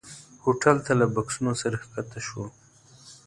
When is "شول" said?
2.27-2.49